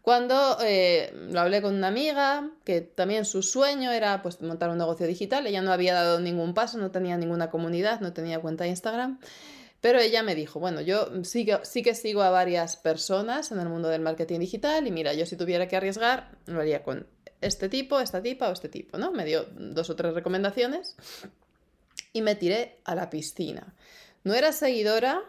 cuando 0.07 0.59
eh, 0.63 1.13
lo 1.33 1.41
hablé 1.41 1.61
con 1.61 1.75
una 1.75 1.89
amiga, 1.89 2.53
que 2.63 2.81
también 2.81 3.25
su 3.25 3.43
sueño 3.43 3.91
era 3.91 4.23
pues, 4.23 4.41
montar 4.41 4.71
un 4.71 4.79
negocio 4.79 5.05
digital, 5.05 5.49
ella 5.49 5.63
no 5.63 5.73
había 5.73 5.95
dado 5.95 6.21
ningún 6.21 6.55
paso, 6.55 6.79
no 6.79 6.93
tenía 6.93 7.19
ninguna 7.19 7.51
comunidad, 7.51 7.99
no 7.99 8.13
tenía 8.13 8.39
cuenta 8.39 8.63
de 8.63 8.71
Instagram, 8.71 9.19
pero 9.81 9.99
ella 9.99 10.23
me 10.23 10.37
dijo, 10.37 10.61
bueno, 10.61 10.81
yo 10.81 11.25
sí 11.25 11.45
que, 11.45 11.59
sí 11.65 11.83
que 11.83 11.97
sigo 11.97 12.23
a 12.23 12.31
varias 12.31 12.77
personas 12.77 13.51
en 13.51 13.59
el 13.59 13.69
mundo 13.69 13.89
del 13.89 14.01
marketing 14.01 14.39
digital 14.39 14.87
y 14.87 14.93
mira, 14.93 15.13
yo 15.13 15.27
si 15.27 15.37
tuviera 15.37 15.67
que 15.67 15.77
arriesgar, 15.77 16.39
lo 16.47 16.61
haría 16.61 16.85
con 16.85 17.09
este 17.41 17.69
tipo, 17.69 17.99
esta 17.99 18.23
tipa 18.23 18.49
o 18.49 18.53
este 18.53 18.69
tipo, 18.69 18.99
¿no? 18.99 19.11
Me 19.11 19.25
dio 19.25 19.47
dos 19.57 19.91
o 19.91 19.97
tres 19.97 20.15
recomendaciones 20.15 20.95
y 22.13 22.23
me 22.23 22.37
tiré 22.37 22.79
a 22.85 22.95
la 22.95 23.11
piscina. 23.11 23.75
No 24.23 24.35
era 24.35 24.53
seguidora 24.53 25.25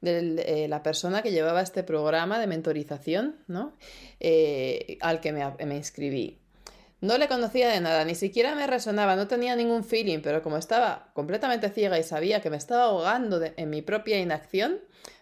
de 0.00 0.44
eh, 0.46 0.68
la 0.68 0.82
persona 0.82 1.22
que 1.22 1.32
llevaba 1.32 1.60
este 1.60 1.82
programa 1.82 2.38
de 2.38 2.46
mentorización, 2.46 3.36
¿no? 3.46 3.76
Eh, 4.20 4.98
al 5.00 5.20
que 5.20 5.32
me, 5.32 5.76
inscribí. 5.76 6.38
No 7.00 7.16
le 7.16 7.28
conocía 7.28 7.68
de 7.68 7.80
nada, 7.80 8.04
ni 8.04 8.14
siquiera 8.14 8.54
me 8.54 8.66
resonaba, 8.66 9.14
no 9.14 9.28
tenía 9.28 9.54
ningún 9.54 9.84
feeling, 9.84 10.18
pero 10.20 10.42
como 10.42 10.56
estaba 10.56 11.10
completamente 11.14 11.70
ciega 11.70 11.98
y 11.98 12.02
sabía 12.02 12.40
que 12.40 12.50
me 12.50 12.56
estaba 12.56 12.84
ahogando 12.84 13.40
en 13.56 13.70
mi 13.70 13.82
propia 13.82 14.18
inacción, 14.18 14.80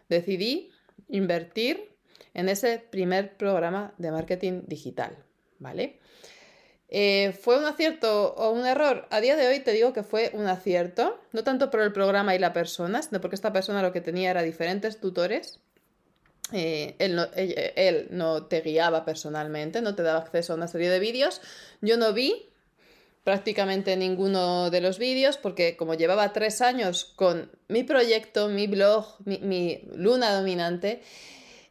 decidí 0.09 0.71
invertir 1.09 1.97
en 2.33 2.49
ese 2.49 2.78
primer 2.78 3.37
programa 3.37 3.95
de 3.99 4.11
marketing 4.11 4.62
digital, 4.66 5.16
¿vale? 5.59 6.00
Eh, 6.88 7.37
¿Fue 7.43 7.59
un 7.59 7.64
acierto 7.64 8.35
o 8.35 8.50
un 8.50 8.64
error? 8.64 9.07
A 9.11 9.21
día 9.21 9.37
de 9.37 9.49
hoy 9.49 9.61
te 9.61 9.73
digo 9.73 9.93
que 9.93 10.02
fue 10.02 10.31
un 10.35 10.47
acierto, 10.47 11.21
no 11.33 11.43
tanto 11.43 11.71
por 11.71 11.81
el 11.81 11.93
programa 11.93 12.35
y 12.35 12.38
la 12.38 12.52
persona, 12.52 13.02
sino 13.02 13.21
porque 13.21 13.35
esta 13.35 13.52
persona 13.52 13.83
lo 13.83 13.93
que 13.93 14.00
tenía 14.00 14.31
era 14.31 14.43
diferentes 14.43 15.00
tutores. 15.00 15.59
Eh, 16.52 16.95
él, 17.00 17.16
no, 17.16 17.26
él, 17.35 18.07
no, 18.11 18.45
te 18.45 18.61
guiaba 18.61 19.05
personalmente, 19.05 19.83
no 19.83 19.97
te 19.97 20.05
daba 20.05 20.21
acceso 20.21 20.52
a 20.52 20.57
una 20.57 20.69
serie 20.69 20.88
de 20.90 21.00
vídeos. 21.00 21.40
Yo 21.81 21.97
no 21.97 22.12
vi 22.12 22.50
prácticamente 23.26 23.97
ninguno 23.97 24.71
de 24.71 24.81
los 24.81 25.00
vídeos 25.00 25.37
porque 25.37 25.76
como 25.76 25.95
llevaba 25.95 26.33
tres 26.33 26.61
años 26.61 27.12
con 27.16 27.50
mi 27.66 27.83
proyecto, 27.83 28.49
mi 28.49 28.69
blog, 28.69 29.16
mi, 29.25 29.81
luna 29.97 30.33
dominante, 30.33 31.02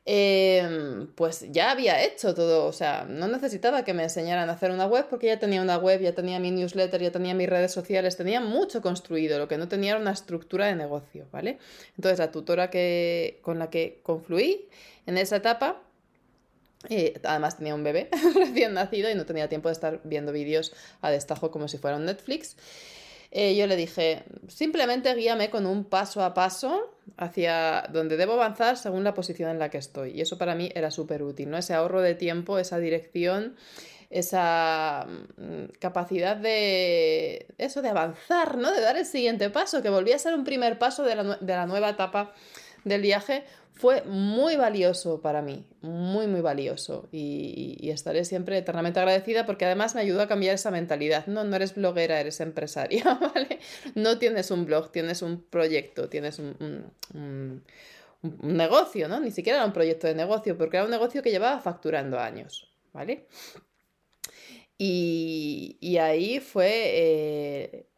em, 0.05 1.07
pues 1.15 1.45
ya 1.51 1.71
había 1.71 2.03
hecho 2.03 2.33
todo, 2.33 2.65
o 2.65 2.73
sea, 2.73 3.05
no 3.09 3.27
necesitaba 3.27 3.83
que 3.83 3.93
me 3.93 4.03
enseñaran 4.03 4.49
a 4.49 4.53
hacer 4.53 4.71
una 4.71 4.85
web 4.85 5.07
porque 5.09 5.27
ya 5.27 5.39
tenía 5.39 5.61
una 5.61 5.77
web, 5.77 6.01
ya 6.01 6.13
tenía 6.13 6.39
mi 6.39 6.51
newsletter, 6.51 7.01
ya 7.01 7.11
tenía 7.11 7.33
mis 7.33 7.49
redes 7.49 7.71
sociales, 7.71 8.15
tenía 8.15 8.41
mucho 8.41 8.81
construido, 8.81 9.39
lo 9.39 9.47
que 9.47 9.57
no 9.57 9.67
tenía 9.67 9.91
era 9.91 9.99
una 9.99 10.11
estructura 10.11 10.67
de 10.67 10.75
negocio, 10.75 11.27
¿vale? 11.31 11.59
Entonces 11.97 12.19
la 12.19 12.31
tutora 12.31 12.69
que, 12.69 13.39
con 13.41 13.59
la 13.59 13.69
que 13.69 13.99
confluí 14.03 14.67
en 15.07 15.17
esa 15.17 15.37
etapa 15.37 15.81
además 17.23 17.57
tenía 17.57 17.75
un 17.75 17.83
bebé 17.83 18.09
recién 18.35 18.73
nacido 18.73 19.09
y 19.09 19.15
no 19.15 19.25
tenía 19.25 19.49
tiempo 19.49 19.69
de 19.69 19.73
estar 19.73 20.01
viendo 20.03 20.31
vídeos 20.31 20.73
a 21.01 21.09
destajo 21.11 21.51
como 21.51 21.67
si 21.67 21.77
fuera 21.77 21.97
un 21.97 22.05
Netflix. 22.05 22.55
Eh, 23.37 23.53
yo 23.57 23.67
le 23.67 23.75
dije, 23.75 24.23
simplemente 24.47 25.13
guíame 25.13 25.49
con 25.49 25.65
un 25.65 25.83
paso 25.83 26.23
a 26.23 26.33
paso 26.33 26.95
hacia 27.17 27.83
donde 27.91 28.15
debo 28.15 28.31
avanzar 28.31 28.77
según 28.77 29.03
la 29.03 29.13
posición 29.13 29.49
en 29.49 29.59
la 29.59 29.69
que 29.69 29.77
estoy. 29.77 30.11
Y 30.11 30.21
eso 30.21 30.37
para 30.37 30.55
mí 30.55 30.71
era 30.73 30.89
súper 30.89 31.21
útil, 31.21 31.49
¿no? 31.49 31.57
Ese 31.57 31.73
ahorro 31.73 31.99
de 32.01 32.15
tiempo, 32.15 32.59
esa 32.59 32.79
dirección, 32.79 33.57
esa 34.09 35.05
mm, 35.35 35.73
capacidad 35.79 36.37
de 36.37 37.47
eso, 37.57 37.81
de 37.81 37.89
avanzar, 37.89 38.57
¿no? 38.57 38.71
De 38.71 38.79
dar 38.79 38.95
el 38.95 39.05
siguiente 39.05 39.49
paso, 39.49 39.81
que 39.81 39.89
volvía 39.89 40.15
a 40.15 40.19
ser 40.19 40.33
un 40.33 40.45
primer 40.45 40.79
paso 40.79 41.03
de 41.03 41.15
la, 41.15 41.35
de 41.35 41.53
la 41.55 41.65
nueva 41.65 41.89
etapa 41.89 42.33
del 42.85 43.01
viaje, 43.01 43.43
fue 43.75 44.03
muy 44.03 44.55
valioso 44.55 45.21
para 45.21 45.41
mí, 45.41 45.67
muy, 45.81 46.27
muy 46.27 46.39
valioso. 46.39 47.09
Y, 47.11 47.89
estaré 47.89 48.23
siempre 48.23 48.57
eternamente 48.57 48.99
agradecida 48.99 49.45
porque 49.45 49.65
además 49.65 49.95
me 49.95 50.01
ayudó 50.01 50.21
a 50.21 50.27
cambiar 50.27 50.55
esa 50.55 50.71
mentalidad. 50.71 51.27
No, 51.27 51.43
no 51.43 51.55
eres 51.57 51.75
bloguera, 51.75 52.19
eres 52.19 52.39
empresaria, 52.39 53.03
¿vale? 53.21 53.59
No 53.93 54.17
tienes 54.17 54.49
un 54.49 54.65
blog, 54.65 54.91
tienes 54.91 55.21
un 55.21 55.41
proyecto, 55.43 56.07
tienes 56.07 56.39
un, 56.39 57.63
negocio, 58.41 59.07
¿no? 59.09 59.19
Ni 59.19 59.31
siquiera 59.31 59.59
era 59.59 59.67
un 59.67 59.73
proyecto 59.73 60.07
de 60.07 60.15
negocio, 60.15 60.57
porque 60.57 60.77
era 60.77 60.85
un 60.85 60.91
negocio 60.91 61.21
que 61.21 61.31
llevaba 61.31 61.59
facturando 61.59 62.17
años, 62.17 62.73
¿vale? 62.93 63.27
Y, 64.77 65.97
ahí 66.01 66.39
fue 66.39 66.71
eh, 66.71 67.89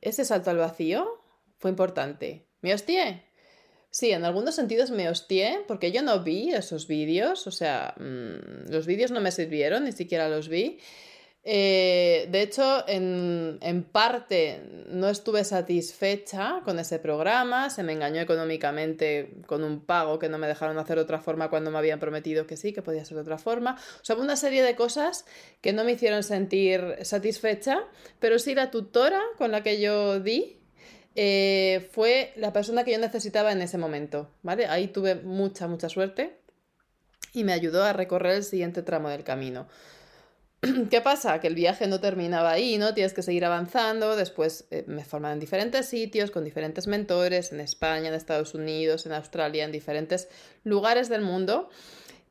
ese 0.00 0.24
salto 0.24 0.50
al 0.50 0.58
vacío, 0.58 1.22
fue 1.58 1.70
importante. 1.70 2.46
¿Me 2.60 2.74
hostié? 2.74 3.31
Sí, 3.92 4.10
en 4.10 4.24
algunos 4.24 4.54
sentidos 4.54 4.90
me 4.90 5.10
hostié 5.10 5.64
porque 5.68 5.92
yo 5.92 6.02
no 6.02 6.22
vi 6.24 6.50
esos 6.54 6.86
vídeos, 6.86 7.46
o 7.46 7.50
sea, 7.50 7.94
mm, 7.98 8.70
los 8.72 8.86
vídeos 8.86 9.10
no 9.10 9.20
me 9.20 9.30
sirvieron, 9.30 9.84
ni 9.84 9.92
siquiera 9.92 10.30
los 10.30 10.48
vi. 10.48 10.78
Eh, 11.44 12.26
de 12.30 12.40
hecho, 12.40 12.88
en, 12.88 13.58
en, 13.60 13.82
parte 13.82 14.62
no 14.88 15.10
estuve 15.10 15.44
satisfecha 15.44 16.62
con 16.64 16.78
ese 16.78 17.00
programa, 17.00 17.68
se 17.68 17.82
me 17.82 17.92
engañó 17.92 18.22
económicamente 18.22 19.34
con 19.46 19.62
un 19.62 19.84
pago 19.84 20.18
que 20.18 20.30
no 20.30 20.38
me 20.38 20.46
dejaron 20.46 20.78
hacer 20.78 20.96
de 20.96 21.02
otra 21.02 21.20
forma 21.20 21.50
cuando 21.50 21.70
me 21.70 21.76
habían 21.76 22.00
prometido 22.00 22.46
que 22.46 22.56
sí, 22.56 22.72
que 22.72 22.80
podía 22.80 23.04
ser 23.04 23.16
de 23.16 23.22
otra 23.22 23.38
forma. 23.38 23.76
O 24.00 24.04
sea, 24.04 24.16
una 24.16 24.36
serie 24.36 24.62
de 24.62 24.74
cosas 24.74 25.26
que 25.60 25.74
no 25.74 25.84
me 25.84 25.92
hicieron 25.92 26.22
sentir 26.22 26.96
satisfecha, 27.02 27.84
pero 28.20 28.38
sí 28.38 28.54
la 28.54 28.70
tutora 28.70 29.20
con 29.36 29.50
la 29.50 29.62
que 29.62 29.82
yo 29.82 30.18
di 30.20 30.61
eh, 31.14 31.88
fue 31.92 32.32
la 32.36 32.52
persona 32.52 32.84
que 32.84 32.92
yo 32.92 32.98
necesitaba 32.98 33.52
en 33.52 33.62
ese 33.62 33.78
momento, 33.78 34.30
¿vale? 34.42 34.66
Ahí 34.66 34.88
tuve 34.88 35.16
mucha, 35.16 35.68
mucha 35.68 35.88
suerte 35.88 36.38
y 37.32 37.44
me 37.44 37.52
ayudó 37.52 37.84
a 37.84 37.92
recorrer 37.92 38.36
el 38.36 38.44
siguiente 38.44 38.82
tramo 38.82 39.08
del 39.08 39.24
camino. 39.24 39.66
¿Qué 40.90 41.00
pasa? 41.00 41.40
Que 41.40 41.48
el 41.48 41.54
viaje 41.54 41.86
no 41.86 42.00
terminaba 42.00 42.52
ahí, 42.52 42.78
¿no? 42.78 42.94
Tienes 42.94 43.12
que 43.14 43.22
seguir 43.22 43.44
avanzando. 43.44 44.16
Después 44.16 44.66
eh, 44.70 44.84
me 44.86 45.04
forman 45.04 45.32
en 45.32 45.40
diferentes 45.40 45.86
sitios, 45.86 46.30
con 46.30 46.44
diferentes 46.44 46.86
mentores, 46.86 47.52
en 47.52 47.60
España, 47.60 48.08
en 48.08 48.14
Estados 48.14 48.54
Unidos, 48.54 49.04
en 49.06 49.12
Australia, 49.12 49.64
en 49.64 49.72
diferentes 49.72 50.28
lugares 50.64 51.08
del 51.08 51.22
mundo. 51.22 51.68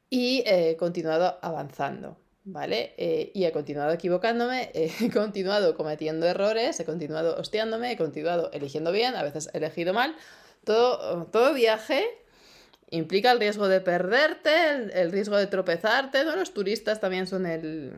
Y 0.10 0.44
he 0.46 0.76
continuado 0.78 1.40
avanzando. 1.42 2.18
¿Vale? 2.44 2.94
Eh, 2.98 3.32
y 3.34 3.46
he 3.46 3.52
continuado 3.52 3.92
equivocándome, 3.92 4.72
he 4.74 5.10
continuado 5.14 5.76
cometiendo 5.76 6.26
errores, 6.26 6.80
he 6.80 6.86
continuado 6.86 7.38
hostiándome, 7.38 7.92
he 7.92 7.98
continuado 7.98 8.50
eligiendo 8.54 8.92
bien, 8.92 9.16
a 9.16 9.24
veces 9.24 9.50
he 9.54 9.58
elegido 9.58 9.94
mal. 9.94 10.16
Todo, 10.64 11.26
todo 11.26 11.54
viaje 11.54 12.06
implica 12.90 13.32
el 13.32 13.40
riesgo 13.40 13.68
de 13.68 13.82
perderte, 13.82 14.92
el, 14.94 15.12
riesgo 15.12 15.38
de 15.38 15.48
tropezarte. 15.48 16.24
Los 16.24 16.54
turistas 16.54 17.00
también 17.00 17.26
son 17.26 17.46
el, 17.46 17.94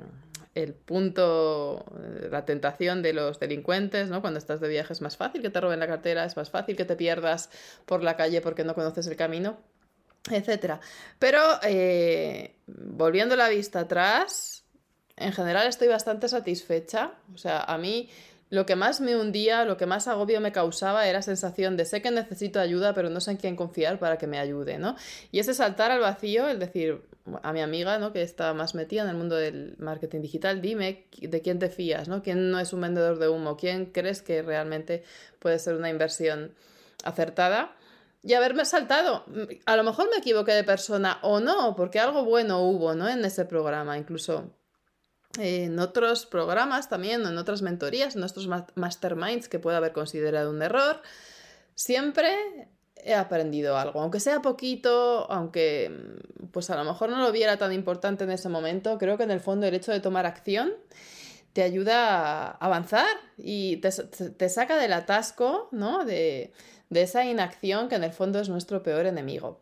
el 0.56 0.74
punto, 0.74 1.86
la 2.30 2.46
tentación 2.46 3.02
de 3.02 3.14
los 3.14 3.40
delincuentes, 3.40 4.10
¿no? 4.10 4.22
Cuando 4.22 4.38
estás 4.38 4.62
de 4.62 4.70
viaje 4.70 4.94
es 4.94 5.02
más 5.02 5.18
fácil 5.18 5.42
que 5.42 5.50
te 5.50 5.60
roben 5.60 5.80
la 5.80 5.88
cartera, 5.88 6.26
es 6.26 6.38
más 6.38 6.50
fácil 6.50 6.78
que 6.78 6.86
te 6.86 6.96
pierdas 6.96 7.50
por 7.86 8.04
la 8.04 8.16
calle 8.16 8.40
porque 8.40 8.64
no 8.64 8.76
conoces 8.76 9.08
el 9.08 9.18
camino 9.18 9.58
etcétera. 10.30 10.80
Pero 11.20 11.40
eh, 11.64 12.56
volviendo 12.68 13.36
la 13.36 13.50
vista 13.50 13.82
atrás, 13.82 14.64
en 15.16 15.34
general 15.34 15.68
estoy 15.68 15.88
bastante 15.88 16.28
satisfecha. 16.28 17.14
O 17.34 17.38
sea, 17.38 17.62
a 17.62 17.78
mí 17.78 18.10
lo 18.50 18.68
que 18.68 18.76
más 18.76 19.02
me 19.02 19.16
hundía, 19.16 19.66
lo 19.66 19.78
que 19.78 19.88
más 19.88 20.08
agobio 20.08 20.40
me 20.40 20.52
causaba 20.52 21.08
era 21.08 21.24
sensación 21.24 21.76
de 21.76 21.86
sé 21.86 22.04
que 22.04 22.12
necesito 22.12 22.60
ayuda, 22.60 22.94
pero 22.94 23.10
no 23.10 23.20
sé 23.20 23.32
en 23.32 23.38
quién 23.38 23.56
confiar 23.56 23.98
para 23.98 24.20
que 24.20 24.28
me 24.28 24.38
ayude, 24.38 24.78
¿no? 24.78 24.96
Y 25.32 25.40
ese 25.40 25.56
saltar 25.56 25.90
al 25.90 26.02
vacío, 26.02 26.48
el 26.48 26.60
decir 26.60 27.02
a 27.42 27.52
mi 27.52 27.62
amiga, 27.62 27.98
¿no? 27.98 28.14
Que 28.14 28.22
está 28.22 28.54
más 28.54 28.76
metida 28.76 29.02
en 29.02 29.10
el 29.10 29.16
mundo 29.16 29.36
del 29.36 29.76
marketing 29.80 30.22
digital, 30.22 30.62
dime 30.62 31.06
de 31.20 31.42
quién 31.42 31.58
te 31.58 31.70
fías, 31.70 32.08
¿no? 32.08 32.22
¿Quién 32.22 32.52
no 32.52 32.60
es 32.60 32.74
un 32.74 32.82
vendedor 32.82 33.18
de 33.18 33.28
humo? 33.28 33.58
¿Quién 33.58 33.88
crees 33.88 34.22
que 34.22 34.44
realmente 34.44 35.04
puede 35.40 35.58
ser 35.58 35.74
una 35.74 35.90
inversión 35.90 36.54
acertada? 37.04 37.76
Y 38.24 38.34
haberme 38.34 38.64
saltado. 38.66 39.26
A 39.66 39.76
lo 39.76 39.84
mejor 39.84 40.10
me 40.10 40.18
equivoqué 40.18 40.54
de 40.54 40.64
persona 40.64 41.20
o 41.22 41.42
no, 41.42 41.76
porque 41.76 42.00
algo 42.00 42.24
bueno 42.24 42.62
hubo, 42.62 42.96
¿no? 42.96 43.10
En 43.10 43.24
ese 43.26 43.44
programa, 43.46 43.98
incluso 43.98 44.56
en 45.38 45.78
otros 45.80 46.26
programas 46.26 46.90
también, 46.90 47.26
en 47.26 47.38
otras 47.38 47.62
mentorías, 47.62 48.16
en 48.16 48.24
otros 48.24 48.48
masterminds 48.76 49.50
que 49.50 49.60
pueda 49.60 49.78
haber 49.78 49.92
considerado 49.92 50.52
un 50.52 50.62
error. 50.62 51.02
Siempre 51.76 52.70
he 52.96 53.14
aprendido 53.14 53.78
algo, 53.78 54.02
aunque 54.02 54.22
sea 54.22 54.42
poquito, 54.42 55.30
aunque 55.30 55.92
pues 56.52 56.70
a 56.70 56.78
lo 56.78 56.86
mejor 56.86 57.10
no 57.10 57.18
lo 57.18 57.32
viera 57.32 57.58
tan 57.58 57.74
importante 57.74 58.24
en 58.24 58.32
ese 58.32 58.48
momento, 58.48 58.98
creo 58.98 59.18
que 59.18 59.24
en 59.24 59.32
el 59.32 59.42
fondo 59.42 59.66
el 59.66 59.74
hecho 59.74 59.92
de 59.92 60.00
tomar 60.00 60.26
acción 60.26 60.74
te 61.54 61.62
ayuda 61.62 62.48
a 62.48 62.52
avanzar 62.52 63.16
y 63.38 63.78
te, 63.78 64.50
saca 64.50 64.78
del 64.78 64.94
atasco, 64.94 65.70
¿no? 65.72 66.04
De, 66.04 66.52
de 66.90 67.02
esa 67.02 67.26
inacción 67.26 67.90
que 67.90 67.96
en 67.96 68.04
el 68.04 68.12
fondo 68.12 68.40
es 68.40 68.50
nuestro 68.50 68.84
peor 68.84 69.06
enemigo. 69.06 69.62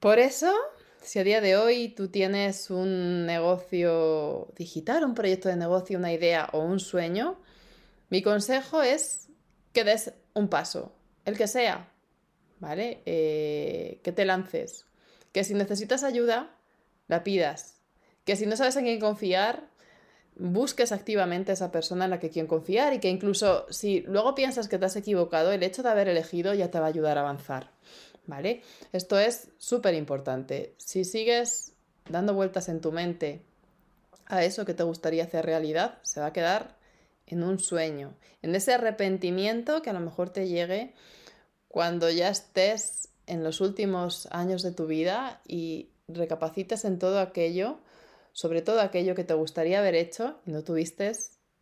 Por 0.00 0.18
eso, 0.18 0.52
si 1.02 1.18
a 1.18 1.24
día 1.24 1.40
de 1.40 1.56
hoy 1.56 1.88
tú 1.88 2.08
tienes 2.08 2.70
un 2.70 3.24
negocio 3.26 4.48
digital, 4.56 5.04
un 5.04 5.14
proyecto 5.14 5.48
de 5.48 5.56
negocio, 5.56 5.98
una 5.98 6.12
idea 6.12 6.50
o 6.52 6.60
un 6.60 6.78
sueño, 6.78 7.40
mi 8.10 8.22
consejo 8.22 8.82
es 8.82 9.28
que 9.72 9.84
des 9.84 10.12
un 10.34 10.48
paso, 10.48 10.92
el 11.24 11.36
que 11.38 11.46
sea, 11.46 11.90
¿vale? 12.60 13.02
Eh, 13.06 14.00
que 14.02 14.12
te 14.12 14.24
lances, 14.24 14.86
que 15.32 15.42
si 15.42 15.54
necesitas 15.54 16.04
ayuda, 16.04 16.54
la 17.08 17.24
pidas, 17.24 17.80
que 18.24 18.36
si 18.36 18.46
no 18.46 18.56
sabes 18.56 18.76
en 18.76 18.84
quién 18.84 19.00
confiar, 19.00 19.68
busques 20.36 20.92
activamente 20.92 21.52
esa 21.52 21.70
persona 21.70 22.04
en 22.04 22.10
la 22.10 22.20
que 22.20 22.30
quieres 22.30 22.48
confiar 22.48 22.92
y 22.94 23.00
que 23.00 23.08
incluso 23.08 23.66
si 23.70 24.00
luego 24.02 24.34
piensas 24.34 24.68
que 24.68 24.78
te 24.78 24.86
has 24.86 24.96
equivocado, 24.96 25.52
el 25.52 25.62
hecho 25.62 25.82
de 25.82 25.90
haber 25.90 26.08
elegido 26.08 26.54
ya 26.54 26.70
te 26.70 26.78
va 26.80 26.86
a 26.86 26.88
ayudar 26.88 27.18
a 27.18 27.22
avanzar. 27.22 27.70
¿Vale? 28.26 28.62
Esto 28.92 29.18
es 29.18 29.48
súper 29.58 29.94
importante. 29.94 30.74
Si 30.78 31.04
sigues 31.04 31.72
dando 32.08 32.32
vueltas 32.32 32.68
en 32.68 32.80
tu 32.80 32.90
mente 32.90 33.42
a 34.26 34.44
eso 34.44 34.64
que 34.64 34.74
te 34.74 34.82
gustaría 34.82 35.24
hacer 35.24 35.44
realidad, 35.44 35.98
se 36.02 36.20
va 36.20 36.26
a 36.26 36.32
quedar 36.32 36.76
en 37.26 37.42
un 37.42 37.58
sueño, 37.58 38.14
en 38.42 38.54
ese 38.54 38.74
arrepentimiento 38.74 39.82
que 39.82 39.90
a 39.90 39.94
lo 39.94 40.00
mejor 40.00 40.30
te 40.30 40.48
llegue 40.48 40.94
cuando 41.68 42.10
ya 42.10 42.28
estés 42.28 43.08
en 43.26 43.42
los 43.42 43.60
últimos 43.60 44.28
años 44.30 44.62
de 44.62 44.72
tu 44.72 44.86
vida 44.86 45.40
y 45.46 45.90
recapacites 46.08 46.84
en 46.84 46.98
todo 46.98 47.20
aquello 47.20 47.78
sobre 48.34 48.62
todo 48.62 48.80
aquello 48.80 49.14
que 49.14 49.24
te 49.24 49.32
gustaría 49.32 49.78
haber 49.78 49.94
hecho 49.94 50.40
y 50.44 50.50
no 50.50 50.64
tuviste 50.64 51.10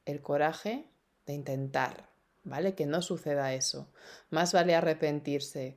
el 0.07 0.23
coraje 0.23 0.87
de 1.27 1.35
intentar, 1.35 2.09
¿vale? 2.43 2.75
Que 2.75 2.87
no 2.87 3.03
suceda 3.03 3.53
eso. 3.53 3.93
Más 4.31 4.55
vale 4.55 4.75
arrepentirse 4.75 5.77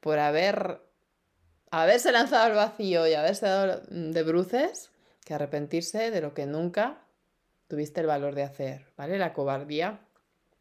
por 0.00 0.20
haber 0.20 0.80
haberse 1.70 2.12
lanzado 2.12 2.44
al 2.44 2.54
vacío 2.54 3.08
y 3.08 3.14
haberse 3.14 3.46
dado 3.46 3.82
de 3.90 4.22
bruces 4.22 4.90
que 5.24 5.34
arrepentirse 5.34 6.12
de 6.12 6.20
lo 6.20 6.32
que 6.32 6.46
nunca 6.46 7.02
tuviste 7.66 8.00
el 8.00 8.06
valor 8.06 8.36
de 8.36 8.44
hacer, 8.44 8.86
¿vale? 8.96 9.18
La 9.18 9.32
cobardía 9.32 9.98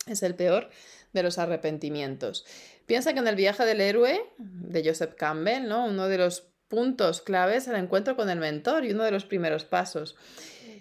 es 0.08 0.24
el 0.24 0.34
peor 0.34 0.72
de 1.14 1.22
los 1.22 1.38
arrepentimientos. 1.38 2.44
Piensa 2.88 3.14
que 3.14 3.20
en 3.20 3.28
el 3.28 3.36
viaje 3.36 3.66
del 3.66 3.82
héroe 3.82 4.20
de 4.40 4.84
Joseph 4.84 5.14
Campbell, 5.14 5.68
¿no? 5.68 5.86
Uno 5.86 6.08
de 6.08 6.18
los 6.18 6.48
puntos 6.68 7.22
claves 7.22 7.68
el 7.68 7.76
encuentro 7.76 8.16
con 8.16 8.30
el 8.30 8.40
mentor 8.40 8.86
y 8.86 8.92
uno 8.92 9.04
de 9.04 9.12
los 9.12 9.26
primeros 9.26 9.66
pasos. 9.66 10.16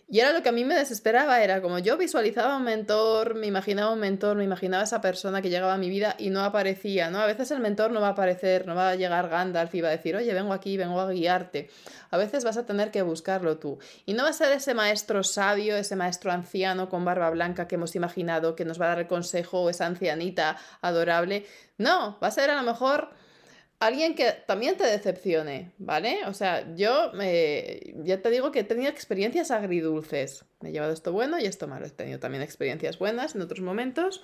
Y 0.06 0.20
era 0.20 0.32
lo 0.32 0.42
que 0.42 0.50
a 0.50 0.52
mí 0.52 0.64
me 0.64 0.74
desesperaba, 0.74 1.42
era 1.42 1.62
como 1.62 1.78
yo 1.78 1.96
visualizaba 1.96 2.58
un 2.58 2.64
mentor, 2.64 3.34
me 3.34 3.46
imaginaba 3.46 3.92
un 3.92 4.00
mentor, 4.00 4.36
me 4.36 4.44
imaginaba 4.44 4.84
esa 4.84 5.00
persona 5.00 5.40
que 5.40 5.48
llegaba 5.48 5.74
a 5.74 5.78
mi 5.78 5.88
vida 5.88 6.14
y 6.18 6.28
no 6.28 6.44
aparecía, 6.44 7.10
¿no? 7.10 7.20
A 7.20 7.26
veces 7.26 7.50
el 7.50 7.60
mentor 7.60 7.90
no 7.90 8.02
va 8.02 8.08
a 8.08 8.10
aparecer, 8.10 8.66
no 8.66 8.74
va 8.74 8.90
a 8.90 8.94
llegar 8.96 9.30
Gandalf 9.30 9.74
y 9.74 9.80
va 9.80 9.88
a 9.88 9.92
decir, 9.92 10.14
oye, 10.14 10.32
vengo 10.34 10.52
aquí, 10.52 10.76
vengo 10.76 11.00
a 11.00 11.10
guiarte. 11.10 11.70
A 12.10 12.18
veces 12.18 12.44
vas 12.44 12.58
a 12.58 12.66
tener 12.66 12.90
que 12.90 13.00
buscarlo 13.00 13.56
tú. 13.56 13.78
Y 14.04 14.12
no 14.12 14.24
va 14.24 14.28
a 14.28 14.34
ser 14.34 14.52
ese 14.52 14.74
maestro 14.74 15.24
sabio, 15.24 15.74
ese 15.74 15.96
maestro 15.96 16.32
anciano 16.32 16.90
con 16.90 17.04
barba 17.04 17.30
blanca 17.30 17.66
que 17.66 17.76
hemos 17.76 17.96
imaginado 17.96 18.54
que 18.56 18.66
nos 18.66 18.78
va 18.80 18.86
a 18.86 18.88
dar 18.90 18.98
el 19.00 19.06
consejo 19.06 19.62
o 19.62 19.70
esa 19.70 19.86
ancianita 19.86 20.58
adorable. 20.82 21.46
No, 21.78 22.18
va 22.22 22.28
a 22.28 22.30
ser 22.30 22.50
a 22.50 22.56
lo 22.56 22.62
mejor 22.62 23.08
alguien 23.80 24.14
que 24.14 24.32
también 24.32 24.76
te 24.76 24.84
decepcione, 24.84 25.72
¿vale? 25.78 26.26
O 26.26 26.34
sea, 26.34 26.74
yo 26.74 27.12
eh, 27.20 27.94
ya 28.04 28.22
te 28.22 28.30
digo 28.30 28.50
que 28.50 28.60
he 28.60 28.64
tenido 28.64 28.90
experiencias 28.90 29.50
agridulces. 29.50 30.44
Me 30.60 30.70
he 30.70 30.72
llevado 30.72 30.92
esto 30.92 31.12
bueno 31.12 31.38
y 31.38 31.46
esto 31.46 31.66
malo. 31.66 31.86
He 31.86 31.90
tenido 31.90 32.18
también 32.18 32.42
experiencias 32.42 32.98
buenas 32.98 33.34
en 33.34 33.42
otros 33.42 33.60
momentos 33.60 34.22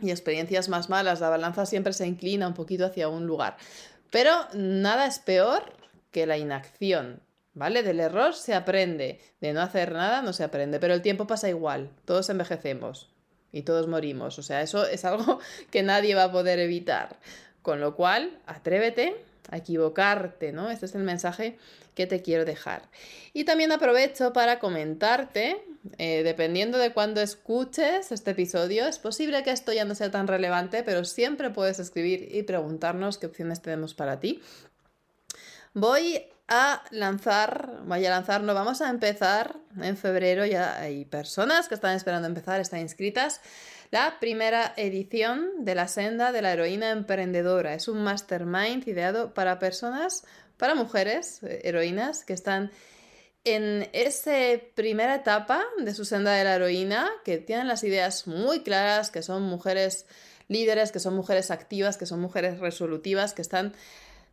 y 0.00 0.10
experiencias 0.10 0.68
más 0.68 0.88
malas. 0.88 1.20
La 1.20 1.28
balanza 1.28 1.66
siempre 1.66 1.92
se 1.92 2.06
inclina 2.06 2.48
un 2.48 2.54
poquito 2.54 2.86
hacia 2.86 3.08
un 3.08 3.26
lugar. 3.26 3.56
Pero 4.10 4.32
nada 4.54 5.06
es 5.06 5.18
peor 5.18 5.72
que 6.10 6.26
la 6.26 6.36
inacción, 6.36 7.22
¿vale? 7.54 7.82
Del 7.82 7.98
error 7.98 8.34
se 8.34 8.54
aprende, 8.54 9.20
de 9.40 9.52
no 9.52 9.62
hacer 9.62 9.92
nada 9.92 10.22
no 10.22 10.32
se 10.32 10.44
aprende, 10.44 10.78
pero 10.78 10.94
el 10.94 11.02
tiempo 11.02 11.26
pasa 11.26 11.48
igual, 11.48 11.90
todos 12.04 12.28
envejecemos 12.28 13.10
y 13.52 13.62
todos 13.62 13.88
morimos, 13.88 14.38
o 14.38 14.42
sea, 14.42 14.62
eso 14.62 14.86
es 14.86 15.04
algo 15.04 15.40
que 15.70 15.82
nadie 15.82 16.14
va 16.14 16.24
a 16.24 16.32
poder 16.32 16.58
evitar. 16.58 17.18
Con 17.62 17.80
lo 17.80 17.94
cual, 17.94 18.38
atrévete 18.46 19.16
a 19.50 19.56
equivocarte, 19.56 20.52
¿no? 20.52 20.70
Este 20.70 20.86
es 20.86 20.94
el 20.94 21.02
mensaje 21.02 21.56
que 21.94 22.06
te 22.06 22.22
quiero 22.22 22.44
dejar. 22.44 22.82
Y 23.32 23.44
también 23.44 23.72
aprovecho 23.72 24.32
para 24.32 24.58
comentarte, 24.58 25.62
eh, 25.98 26.22
dependiendo 26.22 26.78
de 26.78 26.92
cuándo 26.92 27.20
escuches 27.20 28.12
este 28.12 28.32
episodio, 28.32 28.86
es 28.86 28.98
posible 28.98 29.42
que 29.42 29.50
esto 29.50 29.72
ya 29.72 29.84
no 29.84 29.94
sea 29.94 30.10
tan 30.10 30.26
relevante, 30.26 30.82
pero 30.82 31.04
siempre 31.04 31.50
puedes 31.50 31.78
escribir 31.78 32.28
y 32.34 32.42
preguntarnos 32.44 33.18
qué 33.18 33.26
opciones 33.26 33.60
tenemos 33.60 33.94
para 33.94 34.20
ti. 34.20 34.40
Voy 35.74 36.22
a 36.48 36.82
lanzar, 36.90 37.80
voy 37.84 38.04
a 38.04 38.10
lanzar, 38.10 38.42
no 38.42 38.54
vamos 38.54 38.82
a 38.82 38.90
empezar 38.90 39.56
en 39.80 39.96
febrero, 39.96 40.44
ya 40.44 40.80
hay 40.80 41.04
personas 41.04 41.68
que 41.68 41.74
están 41.74 41.96
esperando 41.96 42.28
empezar, 42.28 42.60
están 42.60 42.80
inscritas 42.80 43.40
la 43.92 44.18
primera 44.20 44.72
edición 44.76 45.64
de 45.64 45.74
la 45.74 45.86
senda 45.86 46.32
de 46.32 46.40
la 46.40 46.54
heroína 46.54 46.90
emprendedora. 46.90 47.74
Es 47.74 47.88
un 47.88 48.02
mastermind 48.02 48.88
ideado 48.88 49.34
para 49.34 49.58
personas, 49.58 50.24
para 50.56 50.74
mujeres, 50.74 51.42
eh, 51.42 51.60
heroínas, 51.64 52.24
que 52.24 52.32
están 52.32 52.70
en 53.44 53.88
esa 53.92 54.32
primera 54.74 55.16
etapa 55.16 55.62
de 55.78 55.92
su 55.94 56.06
senda 56.06 56.32
de 56.32 56.44
la 56.44 56.54
heroína, 56.54 57.10
que 57.22 57.36
tienen 57.36 57.68
las 57.68 57.84
ideas 57.84 58.26
muy 58.26 58.62
claras, 58.62 59.10
que 59.10 59.20
son 59.20 59.42
mujeres 59.42 60.06
líderes, 60.48 60.90
que 60.90 60.98
son 60.98 61.14
mujeres 61.14 61.50
activas, 61.50 61.98
que 61.98 62.06
son 62.06 62.20
mujeres 62.20 62.60
resolutivas, 62.60 63.34
que 63.34 63.42
están 63.42 63.74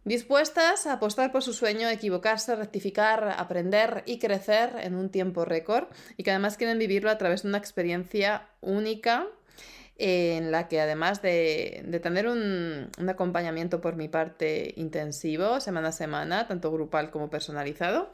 dispuestas 0.06 0.88
a 0.88 0.94
apostar 0.94 1.32
por 1.32 1.44
su 1.44 1.53
sueño, 1.53 1.89
equivocarse, 1.89 2.56
rectificar, 2.56 3.36
aprender 3.38 4.03
y 4.06 4.20
crecer 4.20 4.75
en 4.82 4.96
un 4.96 5.10
tiempo 5.10 5.46
récord 5.46 5.86
y 6.18 6.24
que 6.24 6.32
además 6.32 6.58
quieren 6.58 6.79
vivirlo 6.79 7.10
a 7.10 7.18
través 7.18 7.44
de 7.44 7.50
una 7.50 7.58
experiencia 7.58 8.48
única 8.62 9.27
en 10.00 10.51
la 10.51 10.70
que 10.70 10.79
además 10.79 11.22
de, 11.22 12.00
tener 12.01 12.27
un, 12.27 12.89
acompañamiento 13.08 13.82
por 13.82 13.98
mi 13.98 14.08
parte 14.08 14.74
intensivo, 14.77 15.60
semana 15.60 15.89
a 15.89 15.91
semana, 15.91 16.48
tanto 16.48 16.72
grupal 16.72 17.12
como 17.12 17.29
personalizado, 17.29 18.10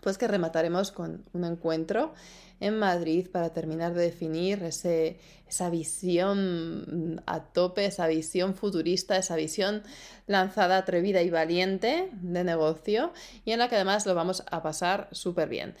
pues 0.00 0.18
que 0.18 0.28
remataremos 0.28 0.92
con 0.92 1.24
un 1.32 1.44
encuentro 1.44 2.12
en 2.60 2.78
Madrid 2.78 3.28
para 3.30 3.50
terminar 3.52 3.94
de 3.94 4.02
definir 4.02 4.62
ese, 4.62 5.18
esa 5.48 5.68
visión 5.68 7.22
a 7.26 7.44
tope, 7.44 7.84
esa 7.84 8.06
visión 8.06 8.54
futurista, 8.54 9.16
esa 9.16 9.36
visión 9.36 9.82
lanzada, 10.26 10.78
atrevida 10.78 11.22
y 11.22 11.30
valiente 11.30 12.08
de 12.12 12.44
negocio 12.44 13.12
y 13.44 13.52
en 13.52 13.58
la 13.58 13.68
que 13.68 13.76
además 13.76 14.06
lo 14.06 14.14
vamos 14.14 14.42
a 14.50 14.62
pasar 14.62 15.08
súper 15.12 15.48
bien. 15.48 15.74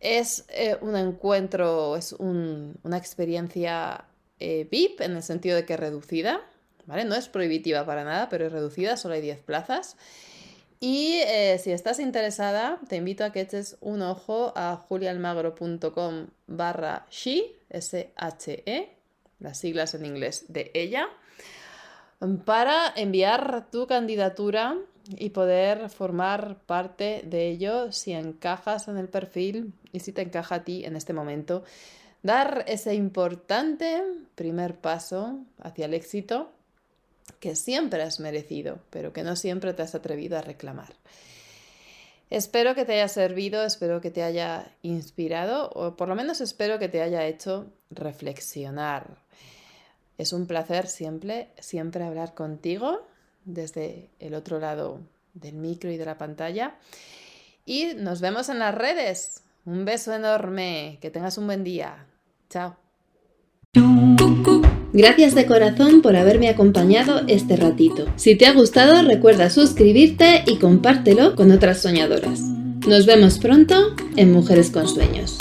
Es 0.00 0.44
eh, 0.48 0.76
un 0.80 0.96
encuentro, 0.96 1.96
es 1.96 2.12
una 2.12 2.96
experiencia 2.96 4.04
eh, 4.40 4.66
VIP 4.70 5.00
en 5.00 5.16
el 5.16 5.22
sentido 5.22 5.56
de 5.56 5.64
que 5.64 5.76
reducida, 5.76 6.40
¿vale? 6.86 7.04
No 7.04 7.14
es 7.14 7.28
prohibitiva 7.28 7.86
para 7.86 8.02
nada, 8.02 8.28
pero 8.28 8.46
es 8.46 8.52
reducida, 8.52 8.96
solo 8.96 9.14
hay 9.14 9.20
10 9.20 9.40
plazas. 9.42 9.96
Y 10.84 11.20
eh, 11.28 11.60
si 11.62 11.70
estás 11.70 12.00
interesada, 12.00 12.80
te 12.88 12.96
invito 12.96 13.22
a 13.22 13.30
que 13.30 13.40
eches 13.40 13.76
un 13.80 14.02
ojo 14.02 14.52
a 14.56 14.74
julialmagro.com 14.74 16.26
barra 16.48 17.06
she, 17.08 17.54
S-H-E, 17.70 18.88
las 19.38 19.60
siglas 19.60 19.94
en 19.94 20.04
inglés 20.04 20.46
de 20.48 20.72
ella, 20.74 21.06
para 22.44 22.92
enviar 22.96 23.70
tu 23.70 23.86
candidatura 23.86 24.76
y 25.06 25.30
poder 25.30 25.88
formar 25.88 26.58
parte 26.66 27.22
de 27.26 27.48
ello. 27.48 27.92
Si 27.92 28.12
encajas 28.12 28.88
en 28.88 28.96
el 28.96 29.08
perfil 29.08 29.74
y 29.92 30.00
si 30.00 30.10
te 30.10 30.22
encaja 30.22 30.56
a 30.56 30.64
ti 30.64 30.84
en 30.84 30.96
este 30.96 31.12
momento 31.12 31.62
dar 32.24 32.64
ese 32.66 32.96
importante 32.96 34.02
primer 34.34 34.80
paso 34.80 35.44
hacia 35.60 35.84
el 35.84 35.94
éxito 35.94 36.50
que 37.40 37.56
siempre 37.56 38.02
has 38.02 38.20
merecido, 38.20 38.78
pero 38.90 39.12
que 39.12 39.22
no 39.22 39.36
siempre 39.36 39.74
te 39.74 39.82
has 39.82 39.94
atrevido 39.94 40.38
a 40.38 40.42
reclamar. 40.42 40.94
Espero 42.30 42.74
que 42.74 42.84
te 42.84 42.94
haya 42.94 43.08
servido, 43.08 43.62
espero 43.64 44.00
que 44.00 44.10
te 44.10 44.22
haya 44.22 44.70
inspirado 44.80 45.70
o 45.74 45.96
por 45.96 46.08
lo 46.08 46.14
menos 46.14 46.40
espero 46.40 46.78
que 46.78 46.88
te 46.88 47.02
haya 47.02 47.26
hecho 47.26 47.66
reflexionar. 47.90 49.18
Es 50.16 50.32
un 50.32 50.46
placer 50.46 50.86
siempre, 50.86 51.48
siempre 51.58 52.04
hablar 52.04 52.34
contigo 52.34 53.06
desde 53.44 54.08
el 54.18 54.34
otro 54.34 54.60
lado 54.60 55.00
del 55.34 55.56
micro 55.56 55.90
y 55.90 55.96
de 55.96 56.04
la 56.04 56.16
pantalla. 56.16 56.76
Y 57.66 57.94
nos 57.96 58.20
vemos 58.20 58.48
en 58.48 58.58
las 58.60 58.74
redes. 58.74 59.42
Un 59.64 59.84
beso 59.84 60.14
enorme, 60.14 60.98
que 61.00 61.10
tengas 61.10 61.38
un 61.38 61.46
buen 61.46 61.64
día. 61.64 62.06
Chao. 62.48 62.76
Gracias 64.92 65.34
de 65.34 65.46
corazón 65.46 66.02
por 66.02 66.16
haberme 66.16 66.48
acompañado 66.48 67.22
este 67.26 67.56
ratito. 67.56 68.06
Si 68.16 68.36
te 68.36 68.46
ha 68.46 68.52
gustado, 68.52 69.02
recuerda 69.02 69.48
suscribirte 69.48 70.44
y 70.46 70.56
compártelo 70.56 71.34
con 71.34 71.50
otras 71.50 71.80
soñadoras. 71.80 72.40
Nos 72.86 73.06
vemos 73.06 73.38
pronto 73.38 73.94
en 74.16 74.32
Mujeres 74.32 74.70
con 74.70 74.86
Sueños. 74.88 75.38